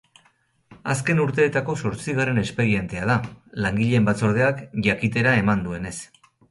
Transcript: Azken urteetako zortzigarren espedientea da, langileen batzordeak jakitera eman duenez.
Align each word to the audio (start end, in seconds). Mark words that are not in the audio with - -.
Azken 0.93 1.21
urteetako 1.25 1.75
zortzigarren 1.83 2.43
espedientea 2.45 3.07
da, 3.13 3.19
langileen 3.67 4.11
batzordeak 4.13 4.67
jakitera 4.91 5.41
eman 5.45 5.67
duenez. 5.71 5.97